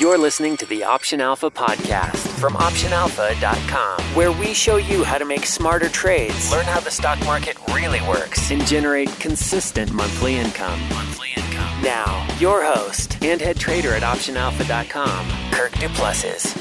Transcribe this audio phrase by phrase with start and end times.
[0.00, 5.24] You're listening to the Option Alpha podcast from OptionAlpha.com, where we show you how to
[5.24, 10.80] make smarter trades, learn how the stock market really works, and generate consistent monthly income.
[10.88, 11.80] Monthly income.
[11.84, 16.52] Now, your host and head trader at OptionAlpha.com, Kirk Du Plessis.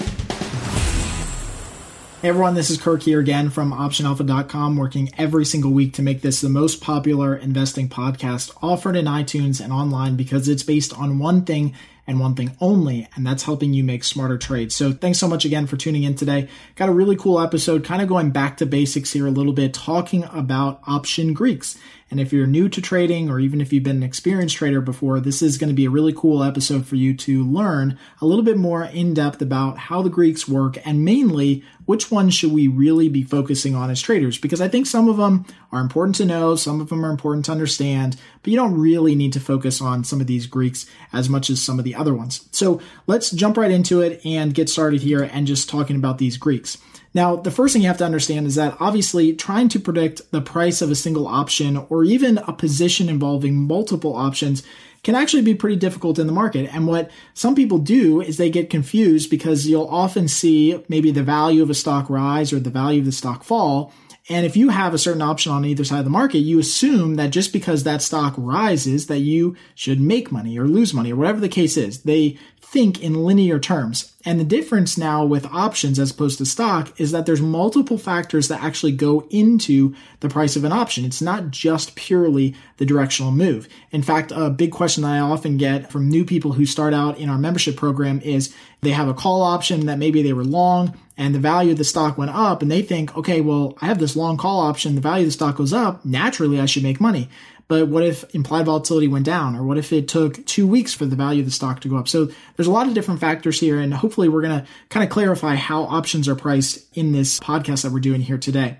[2.21, 6.21] Hey everyone, this is Kirk here again from OptionAlpha.com, working every single week to make
[6.21, 11.17] this the most popular investing podcast offered in iTunes and online because it's based on
[11.17, 11.73] one thing
[12.05, 14.75] and one thing only, and that's helping you make smarter trades.
[14.75, 16.49] So thanks so much again for tuning in today.
[16.75, 19.73] Got a really cool episode, kind of going back to basics here a little bit,
[19.73, 21.77] talking about option Greeks.
[22.11, 25.19] And if you're new to trading, or even if you've been an experienced trader before,
[25.19, 28.43] this is going to be a really cool episode for you to learn a little
[28.43, 32.67] bit more in depth about how the Greeks work and mainly which ones should we
[32.67, 34.37] really be focusing on as traders?
[34.37, 37.45] Because I think some of them are important to know, some of them are important
[37.45, 41.29] to understand, but you don't really need to focus on some of these Greeks as
[41.29, 42.47] much as some of the other ones.
[42.51, 46.37] So let's jump right into it and get started here and just talking about these
[46.37, 46.77] Greeks.
[47.13, 50.41] Now, the first thing you have to understand is that obviously trying to predict the
[50.41, 54.63] price of a single option or even a position involving multiple options
[55.03, 56.73] can actually be pretty difficult in the market.
[56.73, 61.23] And what some people do is they get confused because you'll often see maybe the
[61.23, 63.93] value of a stock rise or the value of the stock fall.
[64.29, 67.15] And if you have a certain option on either side of the market, you assume
[67.15, 71.17] that just because that stock rises, that you should make money or lose money or
[71.17, 72.03] whatever the case is.
[72.03, 72.39] They
[72.73, 74.11] think in linear terms.
[74.25, 78.47] And the difference now with options as opposed to stock is that there's multiple factors
[78.47, 81.05] that actually go into the price of an option.
[81.05, 83.69] It's not just purely the directional move.
[83.91, 87.19] In fact, a big question that I often get from new people who start out
[87.19, 90.97] in our membership program is they have a call option that maybe they were long
[91.15, 93.99] and the value of the stock went up and they think, okay, well, I have
[93.99, 94.95] this long call option.
[94.95, 96.03] The value of the stock goes up.
[96.03, 97.29] Naturally, I should make money.
[97.67, 99.55] But what if implied volatility went down?
[99.55, 101.97] Or what if it took two weeks for the value of the stock to go
[101.97, 102.07] up?
[102.07, 103.79] So there's a lot of different factors here.
[103.79, 107.83] And hopefully we're going to kind of clarify how options are priced in this podcast
[107.83, 108.77] that we're doing here today.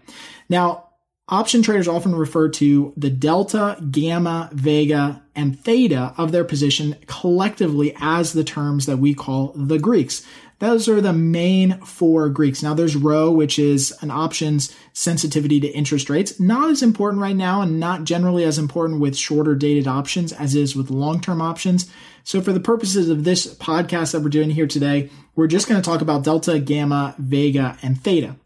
[0.50, 0.90] Now,
[1.30, 7.96] option traders often refer to the delta, gamma, vega, and theta of their position collectively
[8.00, 10.26] as the terms that we call the Greeks.
[10.64, 12.64] Those are the main four Greeks.
[12.64, 16.40] Now there's rho, which is an options sensitivity to interest rates.
[16.40, 20.56] Not as important right now and not generally as important with shorter dated options as
[20.56, 21.92] is with long-term options.
[22.24, 25.82] So for the purposes of this podcast that we're doing here today, we're just going
[25.82, 28.38] to talk about delta, gamma, vega, and theta.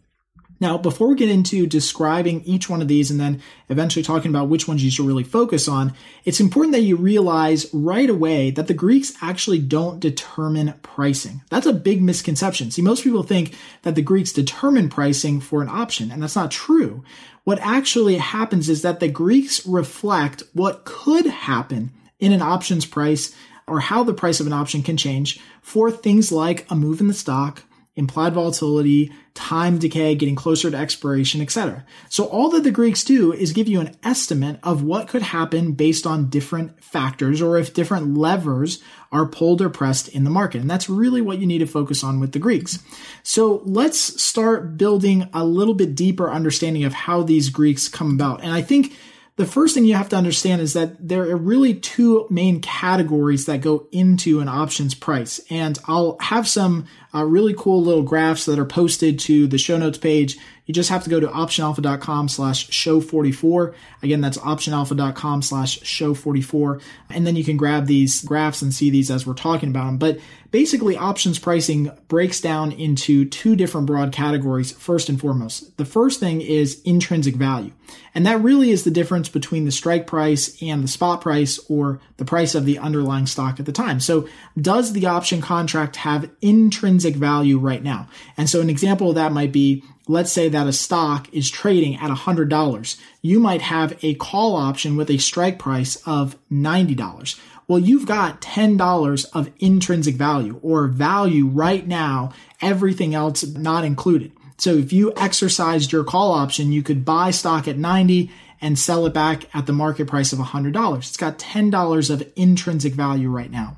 [0.59, 4.49] Now, before we get into describing each one of these and then eventually talking about
[4.49, 5.93] which ones you should really focus on,
[6.25, 11.41] it's important that you realize right away that the Greeks actually don't determine pricing.
[11.49, 12.71] That's a big misconception.
[12.71, 16.51] See, most people think that the Greeks determine pricing for an option, and that's not
[16.51, 17.03] true.
[17.43, 23.33] What actually happens is that the Greeks reflect what could happen in an options price
[23.67, 27.07] or how the price of an option can change for things like a move in
[27.07, 27.63] the stock,
[27.97, 31.85] implied volatility, time decay, getting closer to expiration, etc.
[32.09, 35.73] So all that the Greeks do is give you an estimate of what could happen
[35.73, 38.81] based on different factors or if different levers
[39.11, 40.61] are pulled or pressed in the market.
[40.61, 42.79] And that's really what you need to focus on with the Greeks.
[43.23, 48.43] So let's start building a little bit deeper understanding of how these Greeks come about.
[48.43, 48.93] And I think
[49.37, 53.45] the first thing you have to understand is that there are really two main categories
[53.45, 55.39] that go into an options price.
[55.51, 59.77] And I'll have some uh, really cool little graphs that are posted to the show
[59.77, 60.37] notes page.
[60.67, 63.73] You just have to go to optionalpha.com slash show 44.
[64.03, 66.81] Again, that's optionalpha.com slash show 44.
[67.09, 69.97] And then you can grab these graphs and see these as we're talking about them.
[69.97, 70.19] But
[70.51, 75.77] basically, options pricing breaks down into two different broad categories, first and foremost.
[75.77, 77.71] The first thing is intrinsic value.
[78.13, 82.01] And that really is the difference between the strike price and the spot price or
[82.17, 84.01] the price of the underlying stock at the time.
[84.01, 84.27] So
[84.59, 88.07] does the option contract have intrinsic value right now?
[88.37, 91.95] And so an example of that might be let's say that a stock is trading
[91.95, 92.99] at $100.
[93.21, 97.39] You might have a call option with a strike price of $90.
[97.67, 104.31] Well, you've got $10 of intrinsic value or value right now, everything else not included.
[104.57, 109.05] So if you exercised your call option, you could buy stock at 90 and sell
[109.05, 110.97] it back at the market price of $100.
[110.97, 113.77] It's got $10 of intrinsic value right now.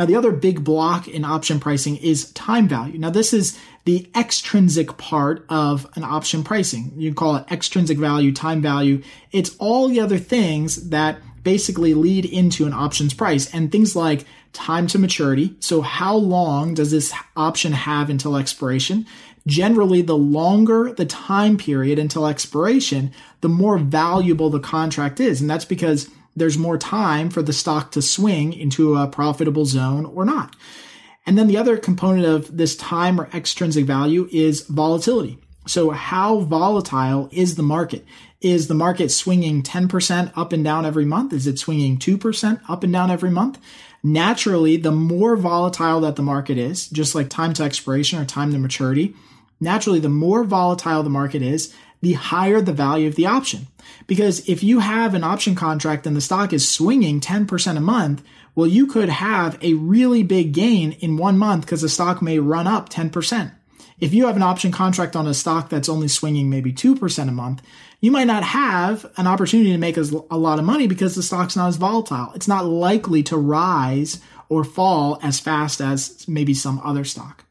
[0.00, 2.98] Now, the other big block in option pricing is time value.
[2.98, 6.94] Now, this is the extrinsic part of an option pricing.
[6.96, 9.02] You call it extrinsic value, time value.
[9.30, 14.24] It's all the other things that basically lead into an options price and things like
[14.54, 15.54] time to maturity.
[15.60, 19.06] So how long does this option have until expiration?
[19.46, 23.12] Generally, the longer the time period until expiration,
[23.42, 25.42] the more valuable the contract is.
[25.42, 30.04] And that's because there's more time for the stock to swing into a profitable zone
[30.06, 30.56] or not.
[31.26, 35.38] And then the other component of this time or extrinsic value is volatility.
[35.66, 38.04] So how volatile is the market?
[38.40, 41.32] Is the market swinging 10% up and down every month?
[41.32, 43.58] Is it swinging 2% up and down every month?
[44.02, 48.50] Naturally, the more volatile that the market is, just like time to expiration or time
[48.52, 49.14] to maturity,
[49.60, 53.66] naturally, the more volatile the market is, the higher the value of the option.
[54.06, 58.22] Because if you have an option contract and the stock is swinging 10% a month,
[58.54, 62.38] well, you could have a really big gain in one month because the stock may
[62.38, 63.52] run up 10%.
[64.00, 67.32] If you have an option contract on a stock that's only swinging maybe 2% a
[67.32, 67.62] month,
[68.00, 71.54] you might not have an opportunity to make a lot of money because the stock's
[71.54, 72.32] not as volatile.
[72.34, 77.44] It's not likely to rise or fall as fast as maybe some other stock.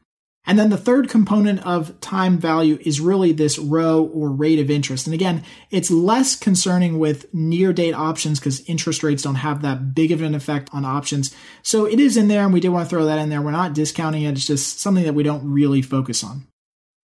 [0.46, 4.70] And then the third component of time value is really this rho or rate of
[4.70, 5.06] interest.
[5.06, 9.94] And again, it's less concerning with near date options because interest rates don't have that
[9.94, 11.34] big of an effect on options.
[11.62, 13.42] So it is in there and we did want to throw that in there.
[13.42, 14.32] We're not discounting it.
[14.32, 16.46] It's just something that we don't really focus on.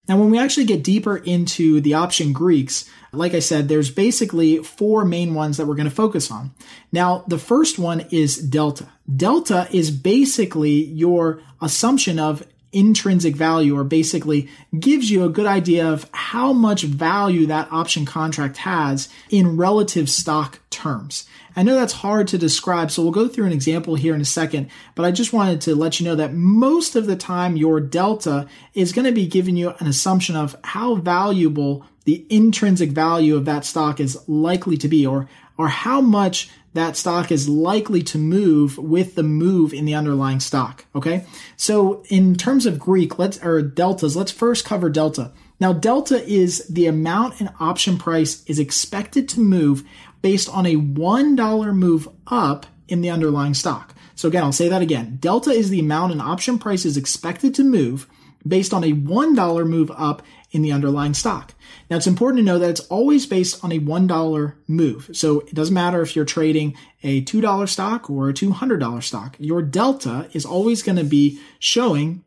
[0.07, 4.57] Now, when we actually get deeper into the option Greeks, like I said, there's basically
[4.57, 6.51] four main ones that we're going to focus on.
[6.91, 8.89] Now, the first one is delta.
[9.15, 14.47] Delta is basically your assumption of intrinsic value or basically
[14.79, 20.09] gives you a good idea of how much value that option contract has in relative
[20.09, 21.27] stock terms.
[21.55, 24.25] I know that's hard to describe, so we'll go through an example here in a
[24.25, 27.81] second, but I just wanted to let you know that most of the time your
[27.81, 33.35] delta is going to be giving you an assumption of how valuable the intrinsic value
[33.35, 35.27] of that stock is likely to be or
[35.57, 40.39] or how much that stock is likely to move with the move in the underlying
[40.39, 40.85] stock.
[40.95, 41.25] Okay.
[41.57, 45.31] So in terms of Greek, let's, or deltas, let's first cover delta.
[45.59, 49.83] Now, delta is the amount an option price is expected to move
[50.21, 53.93] based on a $1 move up in the underlying stock.
[54.15, 55.17] So again, I'll say that again.
[55.19, 58.07] Delta is the amount an option price is expected to move
[58.47, 61.53] based on a $1 move up in the underlying stock.
[61.89, 65.09] Now it's important to know that it's always based on a $1 move.
[65.13, 69.35] So it doesn't matter if you're trading a $2 stock or a $200 stock.
[69.39, 72.23] Your delta is always going to be showing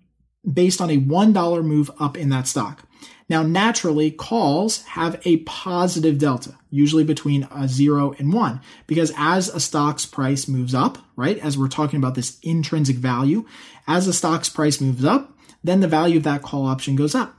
[0.50, 2.86] based on a $1 move up in that stock.
[3.28, 9.48] Now, naturally, calls have a positive delta, usually between a zero and one, because as
[9.48, 13.46] a stock's price moves up, right, as we're talking about this intrinsic value,
[13.86, 15.32] as the stock's price moves up,
[15.62, 17.34] then the value of that call option goes up.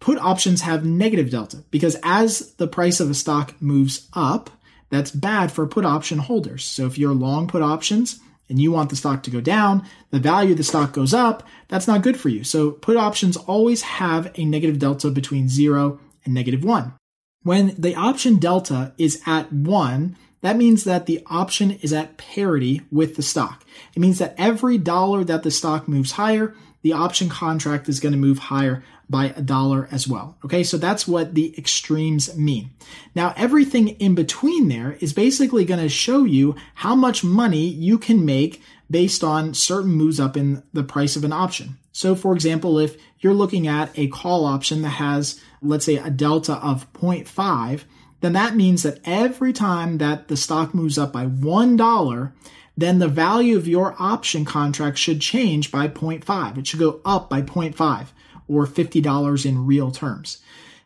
[0.00, 4.50] Put options have negative delta because as the price of a stock moves up,
[4.90, 6.64] that's bad for put option holders.
[6.64, 10.18] So if you're long put options and you want the stock to go down, the
[10.18, 12.44] value of the stock goes up, that's not good for you.
[12.44, 16.94] So put options always have a negative delta between zero and negative one.
[17.42, 22.82] When the option delta is at one, that means that the option is at parity
[22.90, 23.64] with the stock.
[23.94, 28.12] It means that every dollar that the stock moves higher, the option contract is going
[28.12, 30.36] to move higher by a dollar as well.
[30.44, 32.70] Okay, so that's what the extremes mean.
[33.14, 37.98] Now, everything in between there is basically going to show you how much money you
[37.98, 41.78] can make based on certain moves up in the price of an option.
[41.92, 46.10] So, for example, if you're looking at a call option that has, let's say, a
[46.10, 47.84] delta of 0.5,
[48.20, 52.32] then that means that every time that the stock moves up by $1,
[52.78, 56.58] then the value of your option contract should change by 0.5.
[56.58, 58.06] It should go up by 0.5
[58.46, 60.38] or $50 in real terms.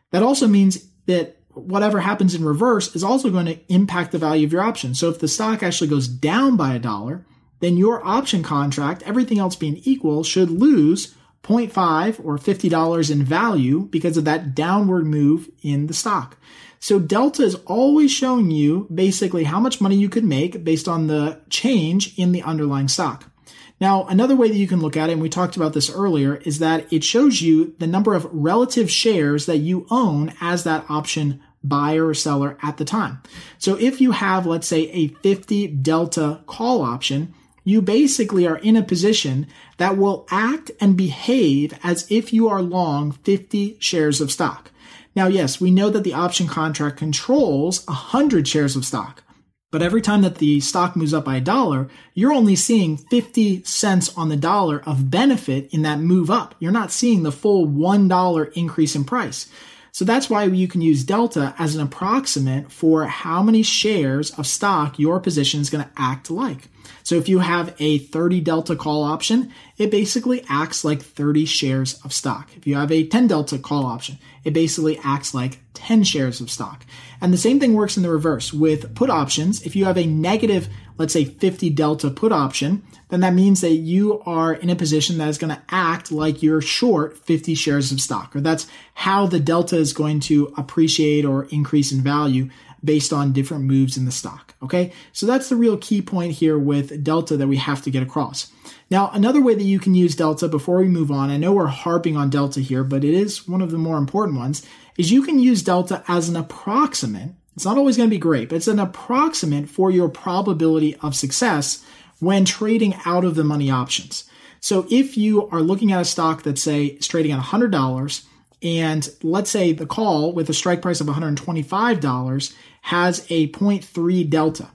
[0.09, 4.47] That also means that whatever happens in reverse is also going to impact the value
[4.47, 4.95] of your option.
[4.95, 7.27] So if the stock actually goes down by a dollar,
[7.59, 13.81] then your option contract, everything else being equal, should lose 0.5 or $50 in value
[13.81, 16.37] because of that downward move in the stock.
[16.83, 21.07] So delta is always showing you basically how much money you could make based on
[21.07, 23.31] the change in the underlying stock.
[23.79, 26.35] Now, another way that you can look at it, and we talked about this earlier,
[26.35, 30.83] is that it shows you the number of relative shares that you own as that
[30.89, 33.23] option buyer or seller at the time.
[33.59, 38.75] So if you have, let's say, a 50 delta call option, you basically are in
[38.75, 39.47] a position
[39.77, 44.69] that will act and behave as if you are long 50 shares of stock.
[45.15, 49.23] Now, yes, we know that the option contract controls 100 shares of stock.
[49.71, 53.63] But every time that the stock moves up by a dollar, you're only seeing 50
[53.63, 56.53] cents on the dollar of benefit in that move up.
[56.59, 59.49] You're not seeing the full $1 increase in price.
[59.91, 64.45] So that's why you can use delta as an approximate for how many shares of
[64.45, 66.69] stock your position is going to act like.
[67.03, 71.99] So if you have a 30 delta call option, it basically acts like 30 shares
[72.03, 72.49] of stock.
[72.55, 76.51] If you have a 10 delta call option, it basically acts like 10 shares of
[76.51, 76.85] stock.
[77.21, 79.61] And the same thing works in the reverse with put options.
[79.63, 83.73] If you have a negative let's say 50 delta put option, then that means that
[83.73, 87.91] you are in a position that is going to act like you're short 50 shares
[87.91, 92.49] of stock, or that's how the delta is going to appreciate or increase in value
[92.83, 94.55] based on different moves in the stock.
[94.61, 94.91] Okay.
[95.11, 98.51] So that's the real key point here with delta that we have to get across.
[98.89, 101.67] Now, another way that you can use delta before we move on, I know we're
[101.67, 104.65] harping on delta here, but it is one of the more important ones,
[104.97, 107.31] is you can use delta as an approximate.
[107.55, 111.15] It's not always going to be great, but it's an approximate for your probability of
[111.15, 111.83] success
[112.19, 114.25] when trading out of the money options.
[114.59, 118.25] So if you are looking at a stock that say is trading at $100
[118.63, 124.69] and let's say the call with a strike price of $125 has a 0.3 delta,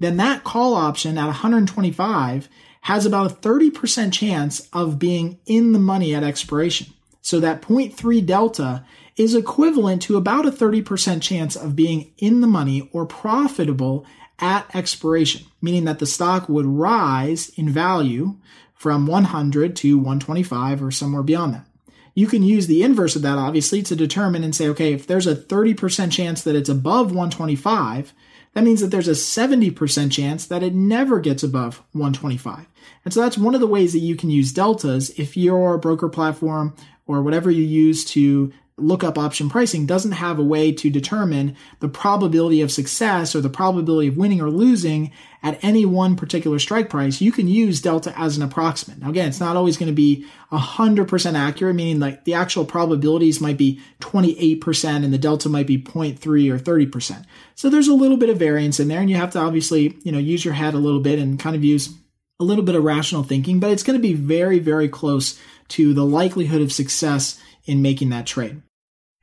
[0.00, 2.48] then that call option at 125
[2.82, 6.86] has about a 30% chance of being in the money at expiration.
[7.20, 8.84] So that 0.3 delta
[9.16, 14.06] is equivalent to about a 30% chance of being in the money or profitable
[14.38, 18.36] at expiration, meaning that the stock would rise in value
[18.74, 21.67] from 100 to 125 or somewhere beyond that.
[22.14, 25.26] You can use the inverse of that, obviously, to determine and say, okay, if there's
[25.26, 28.12] a 30% chance that it's above 125,
[28.54, 32.66] that means that there's a 70% chance that it never gets above 125.
[33.04, 36.08] And so that's one of the ways that you can use deltas if your broker
[36.08, 36.74] platform
[37.06, 41.88] or whatever you use to lookup option pricing doesn't have a way to determine the
[41.88, 46.90] probability of success or the probability of winning or losing at any one particular strike
[46.90, 48.98] price, you can use delta as an approximate.
[48.98, 53.40] Now, again, it's not always going to be 100% accurate, meaning like the actual probabilities
[53.40, 56.18] might be 28% and the delta might be 0.3
[56.52, 57.24] or 30%.
[57.54, 60.10] So there's a little bit of variance in there and you have to obviously, you
[60.10, 61.94] know, use your head a little bit and kind of use
[62.40, 65.92] a little bit of rational thinking, but it's going to be very, very close to
[65.92, 68.62] the likelihood of success in making that trade.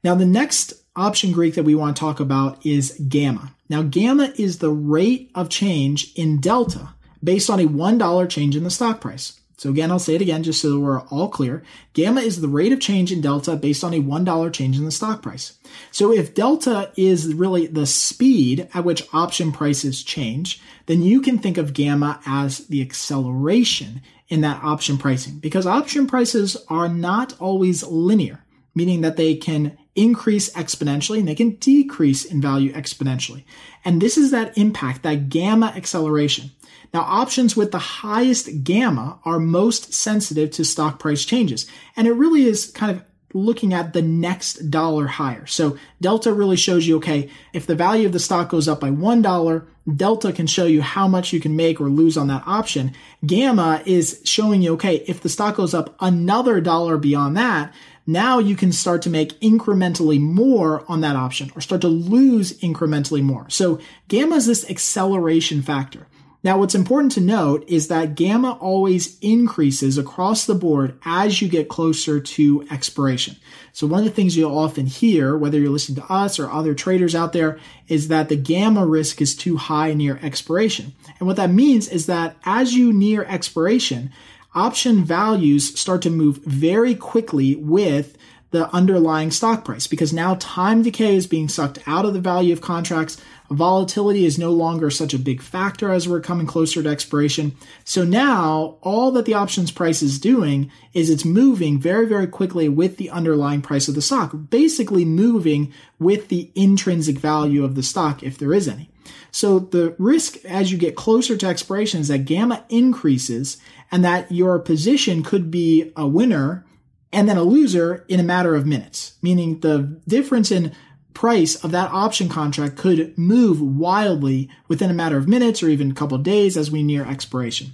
[0.06, 3.56] Now, the next option Greek that we want to talk about is gamma.
[3.70, 6.90] Now, gamma is the rate of change in delta
[7.24, 9.40] based on a $1 change in the stock price.
[9.58, 11.64] So again, I'll say it again just so we're all clear.
[11.94, 14.92] Gamma is the rate of change in delta based on a $1 change in the
[14.92, 15.58] stock price.
[15.90, 21.40] So if delta is really the speed at which option prices change, then you can
[21.40, 27.34] think of gamma as the acceleration in that option pricing because option prices are not
[27.42, 28.46] always linear,
[28.76, 33.44] meaning that they can increase exponentially and they can decrease in value exponentially.
[33.84, 36.52] And this is that impact, that gamma acceleration.
[36.94, 41.66] Now, options with the highest gamma are most sensitive to stock price changes.
[41.98, 45.46] And it really is kind of looking at the next dollar higher.
[45.46, 48.90] So delta really shows you, okay, if the value of the stock goes up by
[48.90, 52.94] $1, delta can show you how much you can make or lose on that option.
[53.26, 57.74] Gamma is showing you, okay, if the stock goes up another dollar beyond that,
[58.08, 62.58] now you can start to make incrementally more on that option or start to lose
[62.60, 63.50] incrementally more.
[63.50, 66.08] So gamma is this acceleration factor.
[66.46, 71.48] Now, what's important to note is that gamma always increases across the board as you
[71.48, 73.38] get closer to expiration.
[73.74, 76.76] So one of the things you'll often hear, whether you're listening to us or other
[76.76, 80.94] traders out there, is that the gamma risk is too high near expiration.
[81.18, 84.12] And what that means is that as you near expiration,
[84.56, 88.18] option values start to move very quickly with
[88.52, 92.54] the underlying stock price because now time decay is being sucked out of the value
[92.54, 93.22] of contracts.
[93.50, 97.54] Volatility is no longer such a big factor as we're coming closer to expiration.
[97.84, 102.70] So now all that the options price is doing is it's moving very, very quickly
[102.70, 107.84] with the underlying price of the stock, basically moving with the intrinsic value of the
[107.84, 108.90] stock if there is any.
[109.32, 113.58] So the risk as you get closer to expiration is that gamma increases
[113.92, 116.66] and that your position could be a winner
[117.12, 120.74] and then a loser in a matter of minutes, meaning the difference in
[121.14, 125.92] price of that option contract could move wildly within a matter of minutes or even
[125.92, 127.74] a couple days as we near expiration.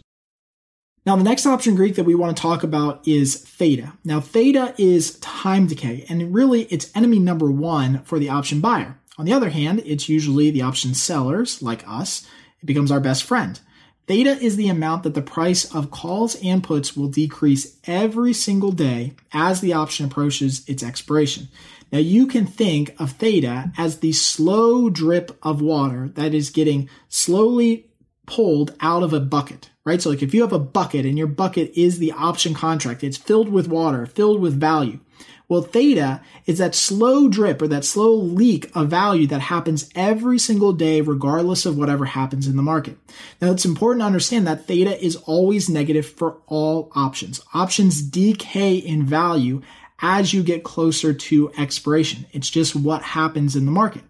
[1.04, 3.94] Now, the next option Greek that we want to talk about is theta.
[4.06, 9.00] Now, theta is time decay, and really it's enemy number one for the option buyer.
[9.18, 12.28] On the other hand, it's usually the option sellers, like us,
[12.62, 13.60] it becomes our best friend.
[14.08, 18.72] Theta is the amount that the price of calls and puts will decrease every single
[18.72, 21.50] day as the option approaches its expiration.
[21.92, 26.90] Now you can think of theta as the slow drip of water that is getting
[27.10, 27.90] slowly
[28.26, 30.02] pulled out of a bucket, right?
[30.02, 33.18] So like if you have a bucket and your bucket is the option contract, it's
[33.18, 35.00] filled with water, filled with value.
[35.48, 40.40] Well, theta is that slow drip or that slow leak of value that happens every
[40.40, 42.98] single day, regardless of whatever happens in the market.
[43.42, 47.42] Now, it's important to understand that theta is always negative for all options.
[47.54, 49.62] Options decay in value
[50.02, 52.26] as you get closer to expiration.
[52.32, 54.04] It's just what happens in the market.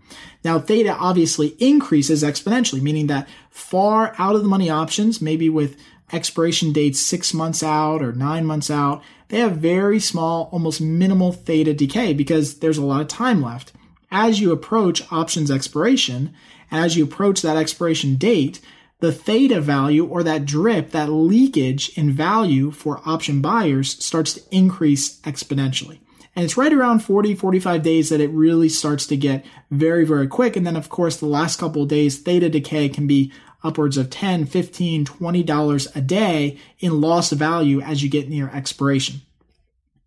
[0.43, 5.77] Now, theta obviously increases exponentially, meaning that far out of the money options, maybe with
[6.11, 11.31] expiration dates six months out or nine months out, they have very small, almost minimal
[11.31, 13.71] theta decay because there's a lot of time left.
[14.11, 16.33] As you approach options expiration,
[16.69, 18.59] as you approach that expiration date,
[18.99, 24.41] the theta value or that drip, that leakage in value for option buyers starts to
[24.51, 25.99] increase exponentially.
[26.35, 30.27] And it's right around 40, 45 days that it really starts to get very, very
[30.27, 30.55] quick.
[30.55, 34.09] And then, of course, the last couple of days, theta decay can be upwards of
[34.09, 39.21] 10, 15, 20 dollars a day in lost value as you get near expiration.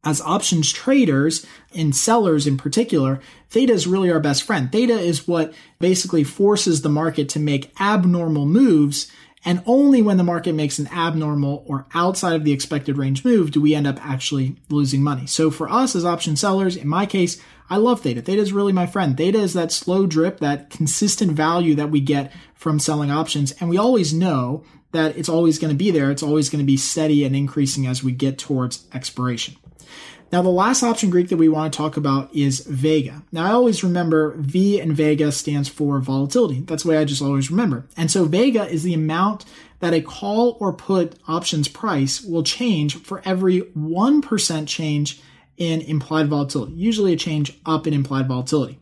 [0.04, 4.70] As options traders and sellers in particular, theta is really our best friend.
[4.70, 9.10] Theta is what basically forces the market to make abnormal moves
[9.44, 13.50] and only when the market makes an abnormal or outside of the expected range move
[13.50, 15.26] do we end up actually losing money.
[15.26, 18.22] So for us as option sellers, in my case, I love theta.
[18.22, 19.16] Theta is really my friend.
[19.16, 22.32] Theta is that slow drip, that consistent value that we get
[22.64, 23.52] from selling options.
[23.60, 26.10] And we always know that it's always going to be there.
[26.10, 29.56] It's always going to be steady and increasing as we get towards expiration.
[30.32, 33.22] Now, the last option Greek that we want to talk about is Vega.
[33.30, 36.60] Now, I always remember V and Vega stands for volatility.
[36.60, 37.86] That's the way I just always remember.
[37.98, 39.44] And so Vega is the amount
[39.80, 45.20] that a call or put options price will change for every 1% change
[45.58, 48.80] in implied volatility, usually a change up in implied volatility.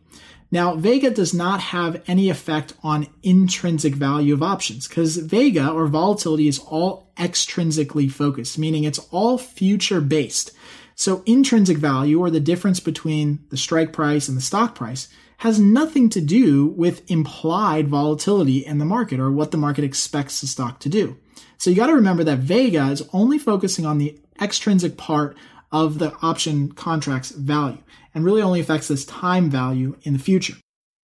[0.53, 5.87] Now, Vega does not have any effect on intrinsic value of options because Vega or
[5.87, 10.51] volatility is all extrinsically focused, meaning it's all future based.
[10.93, 15.59] So intrinsic value or the difference between the strike price and the stock price has
[15.59, 20.45] nothing to do with implied volatility in the market or what the market expects the
[20.45, 21.17] stock to do.
[21.57, 25.35] So you got to remember that Vega is only focusing on the extrinsic part
[25.71, 27.79] of the option contract's value
[28.13, 30.55] and really only affects this time value in the future.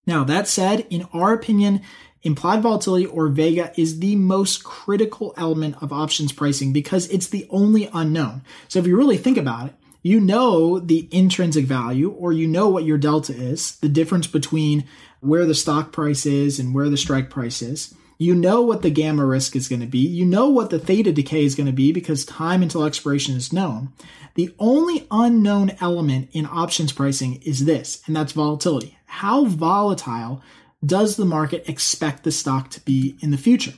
[0.06, 1.82] Now, that said, in our opinion,
[2.24, 7.48] implied volatility or Vega is the most critical element of options pricing because it's the
[7.50, 8.42] only unknown.
[8.68, 12.70] So if you really think about it, you know the intrinsic value or you know
[12.70, 14.86] what your delta is, the difference between
[15.19, 17.93] where the stock price is and where the strike price is.
[18.21, 19.99] You know what the gamma risk is going to be.
[19.99, 23.53] You know what the theta decay is going to be because time until expiration is
[23.53, 23.93] known.
[24.36, 28.97] The only unknown element in options pricing is this, and that's volatility.
[29.05, 30.43] How volatile
[30.86, 33.73] does the market expect the stock to be in the future?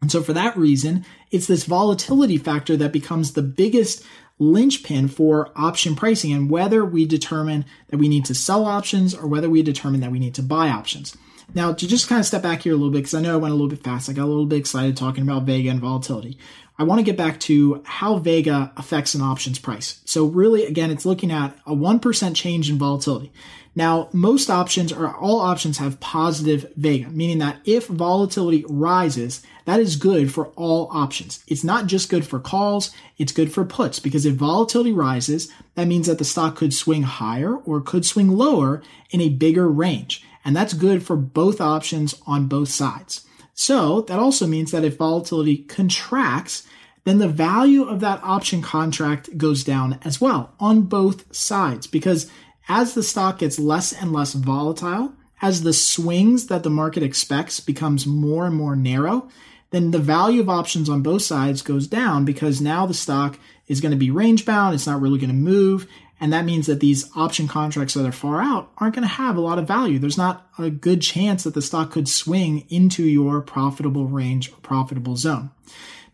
[0.00, 4.04] And so for that reason, it's this volatility factor that becomes the biggest
[4.38, 9.26] linchpin for option pricing and whether we determine that we need to sell options or
[9.26, 11.16] whether we determine that we need to buy options.
[11.54, 13.38] Now, to just kind of step back here a little bit, because I know I
[13.38, 15.80] went a little bit fast, I got a little bit excited talking about Vega and
[15.80, 16.38] volatility.
[16.78, 20.00] I want to get back to how Vega affects an options price.
[20.04, 23.32] So, really, again, it's looking at a 1% change in volatility.
[23.74, 29.78] Now, most options or all options have positive vega, meaning that if volatility rises, that
[29.78, 31.44] is good for all options.
[31.46, 35.86] It's not just good for calls, it's good for puts because if volatility rises, that
[35.86, 40.24] means that the stock could swing higher or could swing lower in a bigger range.
[40.44, 43.26] And that's good for both options on both sides.
[43.54, 46.66] So that also means that if volatility contracts,
[47.04, 52.30] then the value of that option contract goes down as well on both sides because
[52.68, 57.60] as the stock gets less and less volatile, as the swings that the market expects
[57.60, 59.28] becomes more and more narrow,
[59.70, 63.80] then the value of options on both sides goes down because now the stock is
[63.80, 64.74] going to be range bound.
[64.74, 65.86] It's not really going to move.
[66.20, 69.36] And that means that these option contracts that are far out aren't going to have
[69.36, 69.98] a lot of value.
[69.98, 74.56] There's not a good chance that the stock could swing into your profitable range or
[74.56, 75.50] profitable zone.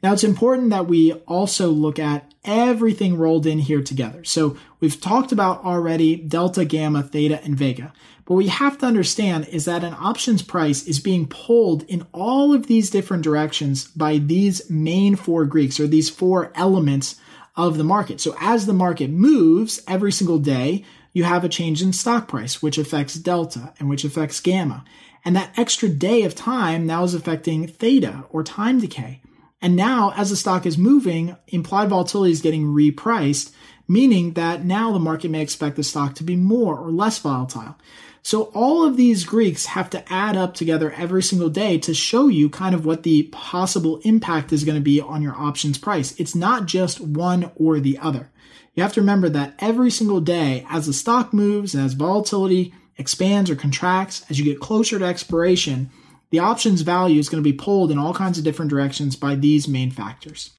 [0.03, 4.23] Now it's important that we also look at everything rolled in here together.
[4.23, 7.93] So we've talked about already delta, gamma, theta, and vega.
[8.25, 12.07] But what we have to understand is that an options price is being pulled in
[12.13, 17.17] all of these different directions by these main four Greeks or these four elements
[17.57, 18.21] of the market.
[18.21, 22.63] So as the market moves every single day, you have a change in stock price,
[22.63, 24.85] which affects delta and which affects gamma.
[25.25, 29.23] And that extra day of time now is affecting theta or time decay.
[29.63, 33.53] And now, as the stock is moving, implied volatility is getting repriced,
[33.89, 37.77] meaning that now the market may expect the stock to be more or less volatile.
[38.27, 42.27] So all of these Greeks have to add up together every single day to show
[42.27, 46.13] you kind of what the possible impact is going to be on your options price.
[46.19, 48.33] It's not just one or the other.
[48.75, 53.49] You have to remember that every single day, as the stock moves as volatility expands
[53.49, 55.89] or contracts, as you get closer to expiration,
[56.31, 59.37] the options value is going to be pulled in all kinds of different directions by
[59.37, 60.51] these main factors.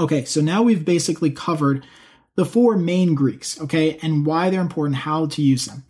[0.00, 1.86] Okay, so now we've basically covered
[2.34, 5.84] the four main Greeks, okay, and why they're important, how to use them.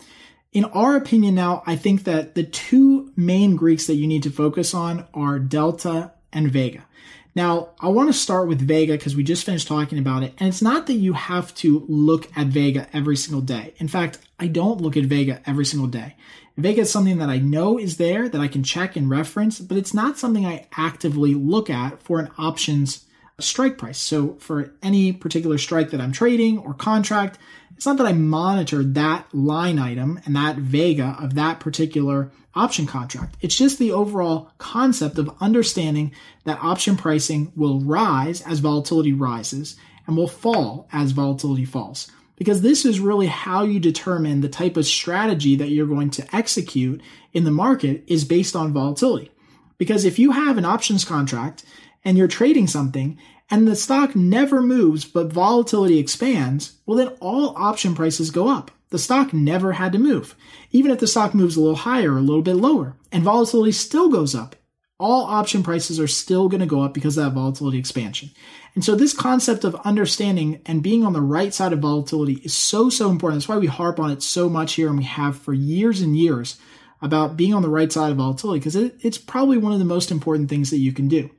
[0.52, 4.30] In our opinion now, I think that the two main Greeks that you need to
[4.30, 6.86] focus on are Delta and Vega.
[7.34, 10.34] Now, I want to start with Vega because we just finished talking about it.
[10.38, 13.74] And it's not that you have to look at Vega every single day.
[13.76, 16.16] In fact, I don't look at Vega every single day.
[16.56, 19.76] Vega is something that I know is there that I can check and reference, but
[19.76, 23.04] it's not something I actively look at for an options
[23.40, 23.98] strike price.
[23.98, 27.38] So for any particular strike that I'm trading or contract,
[27.76, 32.86] it's not that I monitor that line item and that Vega of that particular option
[32.86, 33.36] contract.
[33.40, 36.12] It's just the overall concept of understanding
[36.44, 42.10] that option pricing will rise as volatility rises and will fall as volatility falls.
[42.36, 46.36] Because this is really how you determine the type of strategy that you're going to
[46.36, 47.00] execute
[47.32, 49.30] in the market is based on volatility.
[49.76, 51.64] Because if you have an options contract
[52.04, 53.18] and you're trading something
[53.50, 58.70] and the stock never moves but volatility expands, well, then all option prices go up.
[58.90, 60.34] The stock never had to move.
[60.70, 63.72] Even if the stock moves a little higher or a little bit lower and volatility
[63.72, 64.56] still goes up,
[64.98, 68.30] all option prices are still going to go up because of that volatility expansion.
[68.74, 72.54] And so this concept of understanding and being on the right side of volatility is
[72.54, 73.40] so, so important.
[73.40, 76.16] That's why we harp on it so much here and we have for years and
[76.16, 76.58] years
[77.00, 79.84] about being on the right side of volatility because it, it's probably one of the
[79.84, 81.30] most important things that you can do.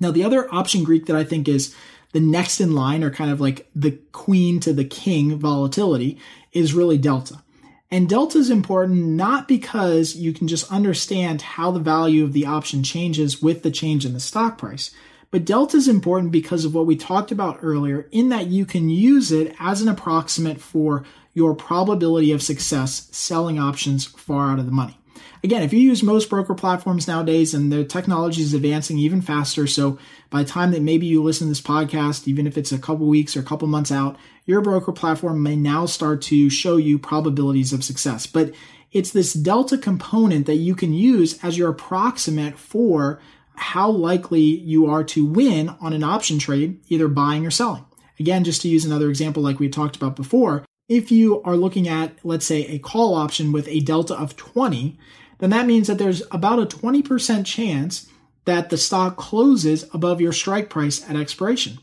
[0.00, 1.74] Now, the other option Greek that I think is
[2.12, 6.18] the next in line, or kind of like the queen to the king volatility,
[6.52, 7.42] is really delta.
[7.90, 12.46] And delta is important not because you can just understand how the value of the
[12.46, 14.90] option changes with the change in the stock price,
[15.30, 18.88] but delta is important because of what we talked about earlier, in that you can
[18.88, 21.04] use it as an approximate for
[21.34, 24.98] your probability of success selling options far out of the money.
[25.44, 29.66] Again, if you use most broker platforms nowadays and the technology is advancing even faster,
[29.66, 29.98] so
[30.30, 33.06] by the time that maybe you listen to this podcast, even if it's a couple
[33.06, 36.98] weeks or a couple months out, your broker platform may now start to show you
[36.98, 38.26] probabilities of success.
[38.26, 38.52] But
[38.92, 43.20] it's this delta component that you can use as your approximate for
[43.56, 47.84] how likely you are to win on an option trade, either buying or selling.
[48.18, 51.88] Again, just to use another example like we talked about before, if you are looking
[51.88, 54.98] at, let's say, a call option with a delta of 20,
[55.38, 58.08] then that means that there's about a 20% chance
[58.44, 61.78] that the stock closes above your strike price at expiration.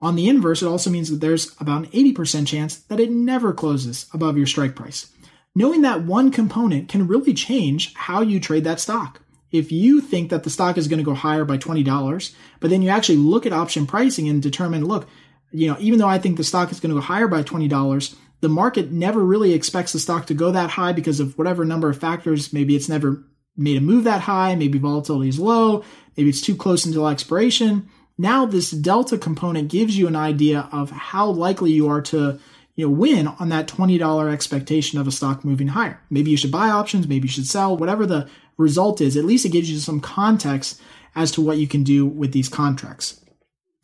[0.00, 3.52] On the inverse, it also means that there's about an 80% chance that it never
[3.52, 5.12] closes above your strike price.
[5.54, 9.20] Knowing that one component can really change how you trade that stock.
[9.52, 12.82] If you think that the stock is going to go higher by $20, but then
[12.82, 15.06] you actually look at option pricing and determine, look,
[15.52, 18.16] you know, even though I think the stock is going to go higher by $20,
[18.42, 21.88] the market never really expects the stock to go that high because of whatever number
[21.88, 22.52] of factors.
[22.52, 23.24] Maybe it's never
[23.56, 24.56] made a move that high.
[24.56, 25.84] Maybe volatility is low.
[26.16, 27.88] Maybe it's too close until expiration.
[28.18, 32.40] Now this delta component gives you an idea of how likely you are to
[32.74, 36.00] you know win on that $20 expectation of a stock moving higher.
[36.10, 38.28] Maybe you should buy options, maybe you should sell, whatever the
[38.58, 39.16] result is.
[39.16, 40.80] At least it gives you some context
[41.14, 43.20] as to what you can do with these contracts.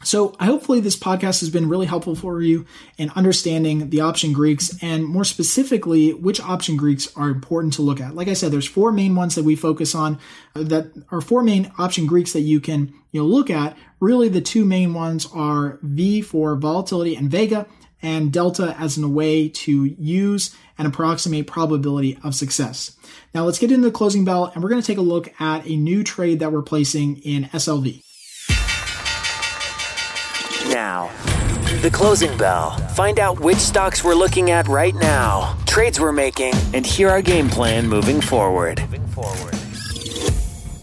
[0.05, 2.67] So I hopefully this podcast has been really helpful for you
[2.99, 8.01] in understanding the option Greeks and more specifically which option Greeks are important to look
[8.01, 8.15] at.
[8.15, 10.21] Like I said, there's four main ones that we focus on
[10.55, 13.77] uh, that are four main option Greeks that you can you know look at.
[13.99, 17.67] Really the two main ones are V for volatility and Vega
[18.01, 22.97] and delta as a way to use and approximate probability of success.
[23.35, 25.67] Now let's get into the closing bell and we're going to take a look at
[25.67, 28.05] a new trade that we're placing in SLV
[30.89, 31.11] now.
[31.83, 32.71] The closing bell.
[32.95, 37.21] Find out which stocks we're looking at right now, trades we're making, and hear our
[37.21, 38.83] game plan moving forward.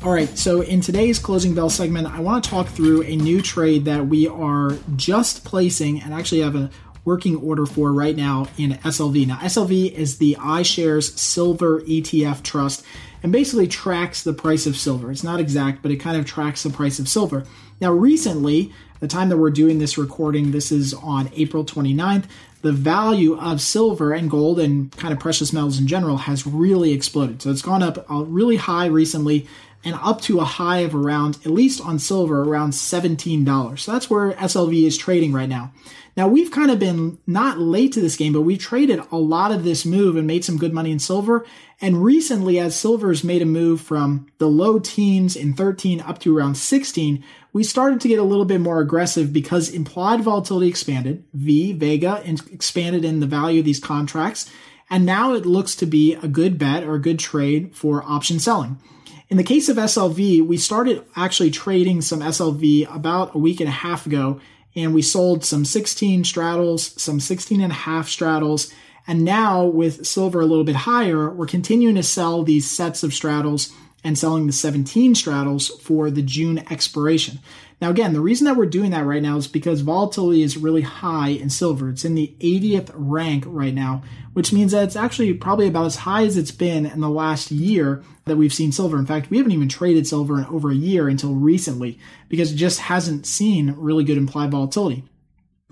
[0.03, 3.41] All right, so in today's closing bell segment, I want to talk through a new
[3.41, 6.69] trade that we are just placing and actually have a
[7.03, 9.25] working order for right now in SLV.
[9.25, 12.85] Now, SLV is the iShares Silver ETF Trust
[13.23, 15.11] and basically tracks the price of silver.
[15.11, 17.43] It's not exact, but it kind of tracks the price of silver.
[17.81, 22.25] Now, recently, the time that we're doing this recording, this is on April 29th,
[22.61, 26.93] the value of silver and gold and kind of precious metals in general has really
[26.93, 27.41] exploded.
[27.41, 29.47] So it's gone up uh, really high recently
[29.85, 33.79] and up to a high of around, at least on silver, around $17.
[33.79, 35.71] So that's where SLV is trading right now.
[36.17, 39.51] Now we've kind of been not late to this game, but we traded a lot
[39.51, 41.45] of this move and made some good money in silver.
[41.81, 46.35] And recently, as silver's made a move from the low teens in 13 up to
[46.35, 51.25] around 16, we started to get a little bit more aggressive because implied volatility expanded.
[51.33, 54.49] V, Vega, expanded in the value of these contracts.
[54.89, 58.39] And now it looks to be a good bet or a good trade for option
[58.39, 58.79] selling.
[59.27, 63.69] In the case of SLV, we started actually trading some SLV about a week and
[63.69, 64.39] a half ago
[64.75, 68.71] and we sold some 16 straddles, some 16 and a half straddles.
[69.07, 73.13] And now with silver a little bit higher, we're continuing to sell these sets of
[73.13, 73.71] straddles
[74.03, 77.39] and selling the 17 straddles for the June expiration.
[77.81, 80.81] Now, again, the reason that we're doing that right now is because volatility is really
[80.81, 81.89] high in silver.
[81.89, 84.01] It's in the 80th rank right now,
[84.33, 87.51] which means that it's actually probably about as high as it's been in the last
[87.51, 88.97] year that we've seen silver.
[88.97, 92.55] In fact, we haven't even traded silver in over a year until recently because it
[92.55, 95.03] just hasn't seen really good implied volatility.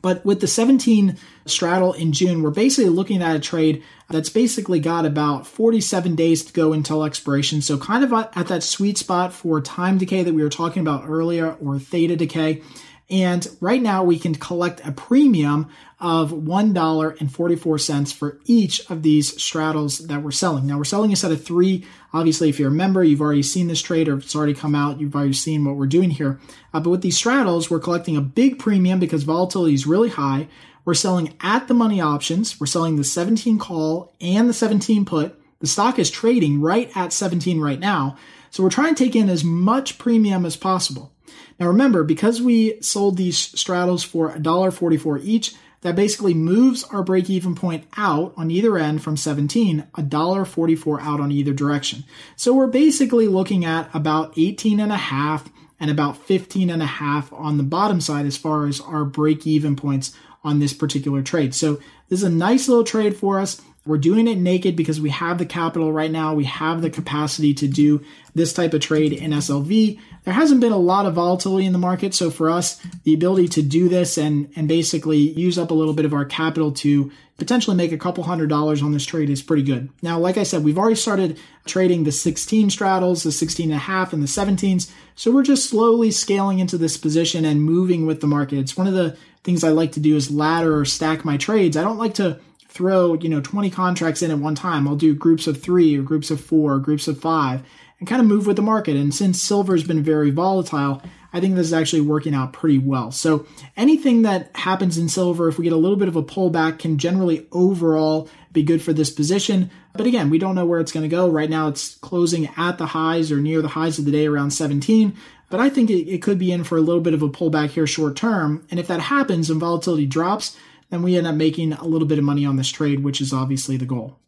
[0.03, 4.81] But with the 17 straddle in June, we're basically looking at a trade that's basically
[4.81, 7.61] got about 47 days to go until expiration.
[7.61, 11.05] So kind of at that sweet spot for time decay that we were talking about
[11.07, 12.61] earlier or theta decay.
[13.09, 19.99] And right now we can collect a premium of $1.44 for each of these straddles
[19.99, 20.67] that we're selling.
[20.67, 21.85] Now we're selling a set of three.
[22.13, 24.99] Obviously, if you're a member, you've already seen this trade or it's already come out.
[24.99, 26.39] You've already seen what we're doing here.
[26.73, 30.47] Uh, but with these straddles, we're collecting a big premium because volatility is really high.
[30.85, 32.59] We're selling at the money options.
[32.59, 35.39] We're selling the 17 call and the 17 put.
[35.59, 38.17] The stock is trading right at 17 right now.
[38.51, 41.11] So we're trying to take in as much premium as possible.
[41.59, 47.29] Now remember, because we sold these straddles for $1.44 each, that basically moves our break
[47.29, 52.03] even point out on either end from 17, $1.44 out on either direction.
[52.35, 56.87] So we're basically looking at about 18 and a half and about 15 and a
[56.87, 61.21] half on the bottom side as far as our break even points on this particular
[61.21, 61.53] trade.
[61.53, 61.75] So
[62.07, 63.61] this is a nice little trade for us.
[63.85, 66.33] We're doing it naked because we have the capital right now.
[66.33, 68.01] We have the capacity to do
[68.33, 69.99] this type of trade in SLV.
[70.23, 72.13] There hasn't been a lot of volatility in the market.
[72.13, 75.93] So for us, the ability to do this and, and basically use up a little
[75.93, 79.41] bit of our capital to potentially make a couple hundred dollars on this trade is
[79.41, 79.89] pretty good.
[80.01, 83.79] Now, like I said, we've already started trading the 16 straddles, the 16 and a
[83.79, 84.89] half and the 17s.
[85.15, 88.59] So we're just slowly scaling into this position and moving with the market.
[88.59, 91.75] It's one of the things I like to do is ladder or stack my trades.
[91.75, 92.39] I don't like to
[92.73, 94.87] throw, you know, 20 contracts in at one time.
[94.87, 97.61] I'll do groups of three or groups of four, or groups of five,
[97.99, 98.97] and kind of move with the market.
[98.97, 102.79] And since silver has been very volatile, I think this is actually working out pretty
[102.79, 103.11] well.
[103.11, 103.45] So
[103.77, 106.97] anything that happens in silver, if we get a little bit of a pullback, can
[106.97, 109.69] generally overall be good for this position.
[109.93, 111.29] But again, we don't know where it's going to go.
[111.29, 114.51] Right now, it's closing at the highs or near the highs of the day around
[114.51, 115.15] 17.
[115.49, 117.69] But I think it, it could be in for a little bit of a pullback
[117.69, 118.65] here short term.
[118.71, 120.57] And if that happens and volatility drops,
[120.93, 123.33] then we end up making a little bit of money on this trade, which is
[123.33, 124.19] obviously the goal.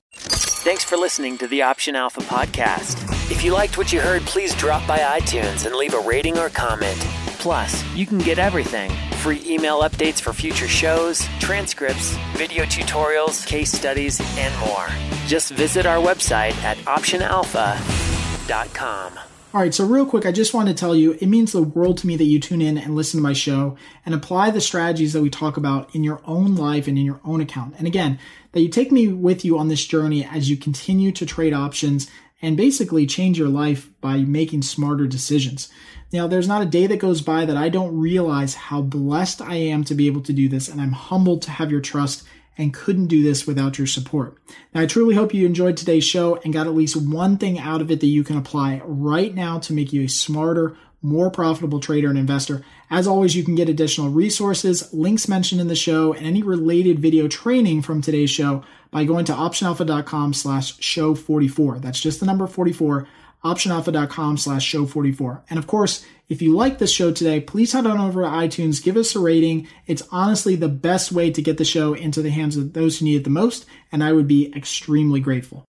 [0.66, 2.98] Thanks for listening to the Option Alpha podcast.
[3.30, 6.50] If you liked what you heard, please drop by iTunes and leave a rating or
[6.50, 6.98] comment.
[7.38, 13.72] Plus, you can get everything free email updates for future shows, transcripts, video tutorials, case
[13.72, 14.88] studies, and more.
[15.28, 19.20] Just visit our website at optionalpha.com.
[19.56, 21.98] All right, so real quick, I just want to tell you it means the world
[22.00, 25.14] to me that you tune in and listen to my show and apply the strategies
[25.14, 27.74] that we talk about in your own life and in your own account.
[27.78, 28.20] And again,
[28.52, 32.12] that you take me with you on this journey as you continue to trade options
[32.42, 35.70] and basically change your life by making smarter decisions.
[36.12, 39.56] Now, there's not a day that goes by that I don't realize how blessed I
[39.56, 42.26] am to be able to do this, and I'm humbled to have your trust
[42.58, 44.38] and couldn't do this without your support.
[44.74, 47.82] Now, I truly hope you enjoyed today's show and got at least one thing out
[47.82, 51.80] of it that you can apply right now to make you a smarter, more profitable
[51.80, 52.64] trader and investor.
[52.90, 57.00] As always, you can get additional resources, links mentioned in the show, and any related
[57.00, 61.80] video training from today's show by going to optionalpha.com slash show 44.
[61.80, 63.08] That's just the number 44
[63.46, 65.44] optionalpha.com slash show 44.
[65.50, 68.84] And of course, if you like this show today, please head on over to iTunes,
[68.84, 69.68] give us a rating.
[69.86, 73.06] It's honestly the best way to get the show into the hands of those who
[73.06, 75.64] need it the most, and I would be extremely grateful.